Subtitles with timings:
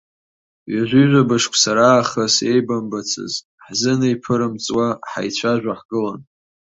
[0.71, 3.33] Ҩажәи жәаба шықәса раахыс еибамбацыз,
[3.65, 6.21] ҳзеиԥырымҵуа ҳаицәажәо ҳгылан.